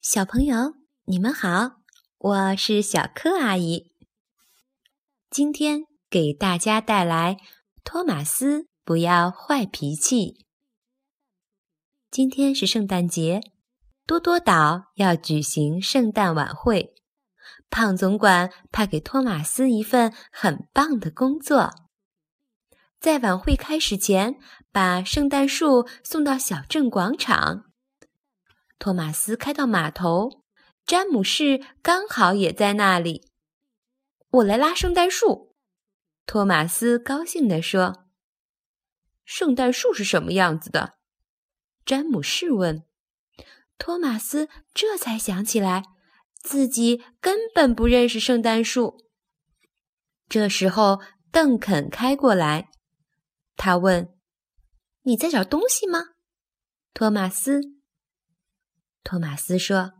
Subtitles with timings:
[0.00, 1.72] 小朋友，你们好，
[2.16, 3.92] 我是小柯阿姨。
[5.28, 7.34] 今天给大家带来
[7.84, 10.32] 《托马斯不要坏脾气》。
[12.10, 13.42] 今天是圣诞节，
[14.06, 16.94] 多多岛要举行圣诞晚会。
[17.68, 21.70] 胖总管派给托马斯一份很棒的工作，
[22.98, 24.36] 在晚会开始前，
[24.72, 27.69] 把圣诞树送到小镇广场。
[28.80, 30.42] 托马斯开到码头，
[30.86, 33.30] 詹姆士刚好也在那里。
[34.30, 35.54] 我来拉圣诞树，
[36.24, 38.06] 托马斯高兴地说。
[39.26, 40.94] 圣诞树是什么样子的？
[41.84, 42.82] 詹姆士问。
[43.76, 45.82] 托马斯这才想起来，
[46.42, 48.96] 自己根本不认识圣诞树。
[50.26, 52.70] 这时候，邓肯开过来，
[53.56, 54.18] 他问
[55.04, 56.00] ：“你在找东西吗？”
[56.94, 57.78] 托马斯。
[59.02, 59.94] 托马斯说：“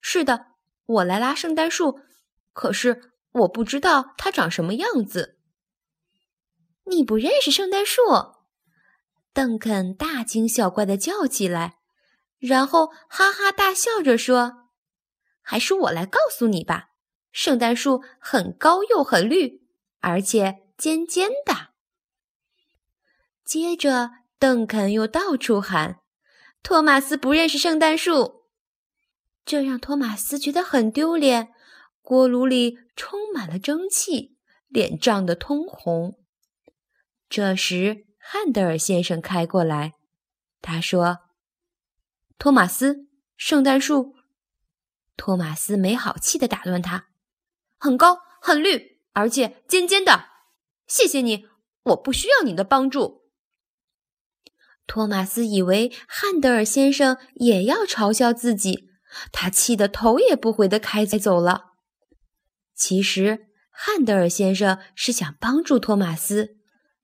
[0.00, 0.46] 是的，
[0.86, 2.00] 我来拉圣诞树，
[2.52, 5.38] 可是我不知道它长什么样子。”
[6.86, 8.00] 你不认识圣诞树？
[9.32, 11.78] 邓肯大惊小怪的叫起来，
[12.38, 14.68] 然后哈哈大笑着说
[15.42, 16.88] ：“还是我来告诉你吧，
[17.30, 19.68] 圣诞树很高又很绿，
[20.00, 21.68] 而且尖尖的。”
[23.44, 26.00] 接着，邓肯又到处喊。
[26.62, 28.44] 托马斯不认识圣诞树，
[29.44, 31.54] 这让托马斯觉得很丢脸。
[32.02, 36.18] 锅炉里充满了蒸汽，脸涨得通红。
[37.28, 39.92] 这时，汉德尔先生开过来，
[40.62, 41.18] 他说
[42.38, 44.16] ：“托马斯，圣诞树。”
[45.18, 47.08] 托马斯没好气的打断他
[47.76, 50.26] ：“很高，很绿，而且尖尖的。
[50.86, 51.46] 谢谢你，
[51.82, 53.17] 我不需要你的帮助。”
[54.88, 58.88] 托马斯以为汉德尔先生也要嘲笑自己，
[59.30, 61.74] 他气得头也不回地开走了。
[62.74, 66.56] 其实汉德尔先生是想帮助托马斯，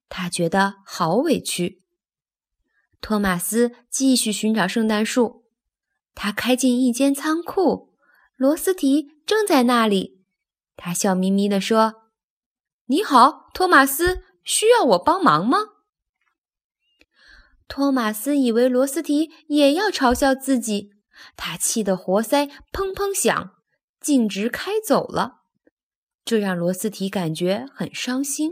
[0.09, 1.83] 他觉得好委屈。
[2.99, 5.45] 托马斯继续寻找圣诞树，
[6.15, 7.93] 他开进一间仓库，
[8.35, 10.23] 罗斯提正在那里。
[10.75, 11.93] 他笑眯眯地说
[12.87, 15.59] ：“你好，托马斯，需要我帮忙吗？”
[17.67, 20.91] 托马斯以为罗斯提也要嘲笑自己，
[21.35, 23.51] 他气得活塞砰砰响，
[23.99, 25.41] 径直开走了。
[26.23, 28.51] 这让罗斯提感觉很伤心。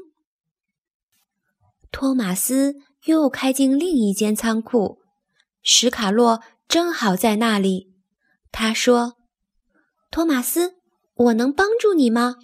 [1.91, 2.75] 托马斯
[3.05, 4.99] 又开进另一间仓库，
[5.61, 7.93] 史卡洛正好在那里。
[8.51, 9.13] 他说
[10.09, 10.75] ：“托马斯，
[11.13, 12.35] 我能帮助你吗？”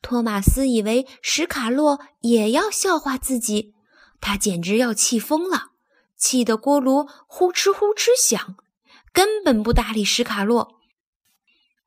[0.00, 3.75] 托马斯以为史卡洛也要笑话自己。
[4.20, 5.72] 他简直要气疯了，
[6.16, 8.56] 气得锅炉呼哧呼哧响，
[9.12, 10.80] 根本不搭理史卡洛。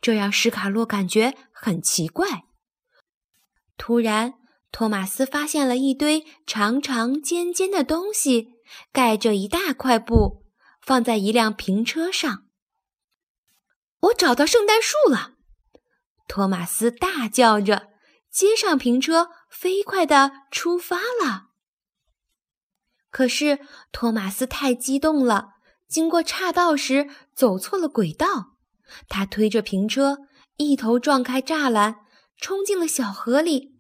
[0.02, 2.46] 这让史卡洛感觉很奇怪。
[3.78, 4.36] 突然，
[4.72, 8.54] 托马斯发现了一堆长长尖尖的东西，
[8.94, 10.46] 盖着一大块布，
[10.82, 12.46] 放在一辆平车上。
[14.02, 15.34] 我找到圣诞树了！
[16.28, 17.90] 托马斯大叫着，
[18.30, 21.49] 接上平车，飞快地出发了。
[23.12, 23.60] 可是
[23.92, 25.54] 托马斯太激动了，
[25.88, 28.58] 经过岔道时走错了轨道，
[29.08, 30.20] 他推着平车
[30.58, 31.98] 一头撞开栅栏，
[32.38, 33.80] 冲进了小河里。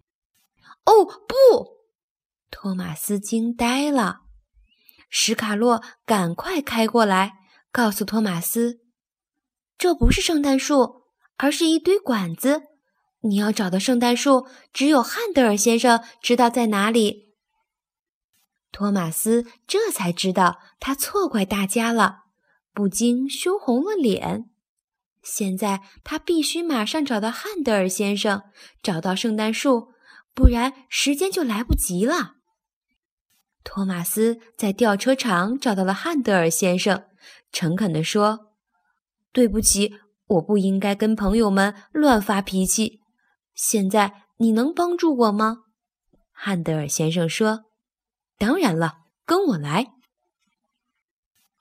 [0.85, 1.35] 哦不！
[2.49, 4.21] 托马斯惊呆了。
[5.09, 7.33] 史卡洛赶快开过来，
[7.71, 8.79] 告诉托马斯
[9.77, 11.03] ：“这不是圣诞树，
[11.37, 12.63] 而是一堆管子。
[13.21, 17.28] 你要找的圣诞树，只有汉德尔先生知道在哪里。”
[18.79, 22.19] 托马斯这才知道他错怪大家了，
[22.73, 24.49] 不禁羞红了脸。
[25.21, 28.43] 现在他必须马上找到汉德尔先生，
[28.81, 29.89] 找到圣诞树，
[30.33, 32.35] 不然时间就来不及了。
[33.65, 37.03] 托马斯在吊车厂找到了汉德尔先生，
[37.51, 38.53] 诚恳地说
[39.33, 39.95] ：“对不起，
[40.27, 43.01] 我不应该跟朋友们乱发脾气。
[43.53, 45.63] 现在你能帮助我吗？”
[46.31, 47.65] 汉德尔先生说。
[48.39, 49.93] 当然了，跟我来。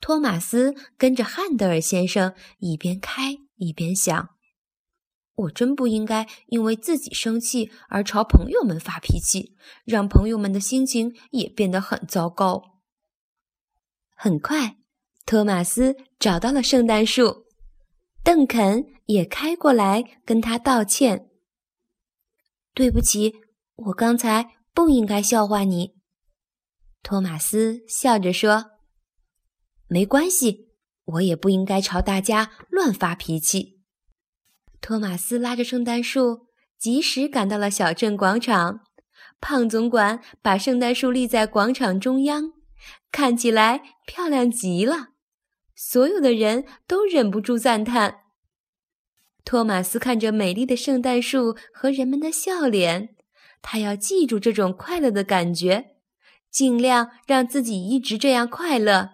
[0.01, 4.37] 托马斯跟着汉德尔先生一边开一边想
[5.35, 12.79] ：“我真不应该因为自己生气而朝朋友们发脾气，让朋友们的心情也变得很糟糕。”
[14.15, 14.77] 很快，
[15.27, 17.45] 托马斯找到了圣诞树，
[18.23, 21.29] 邓肯也开过来跟他道歉
[22.73, 23.35] ：“对不起，
[23.75, 25.98] 我刚才不应该笑话你。”
[27.03, 28.73] 托马斯笑着说
[29.89, 30.73] ：“没关系，
[31.05, 33.81] 我也不应该朝大家乱发脾气。
[34.81, 36.49] 托马斯拉着圣诞树，
[36.79, 38.81] 及时赶到了小镇广场。
[39.41, 42.53] 胖总管把圣诞树立在广场中央，
[43.11, 45.11] 看起来漂亮极了。
[45.75, 48.23] 所有的人都忍不住赞叹。
[49.45, 53.17] 托马斯看着美丽的圣诞树和人们的笑脸，
[53.63, 55.97] 他要记住这种快乐的感觉，
[56.51, 59.11] 尽量让自己一直这样快乐。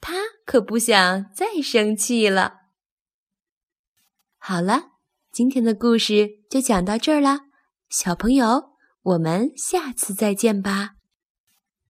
[0.00, 0.14] 他
[0.44, 2.54] 可不想再生气了。
[4.38, 4.90] 好了，
[5.32, 7.40] 今天的故事就讲到这儿了，
[7.88, 8.70] 小朋友，
[9.02, 10.97] 我们下次再见吧。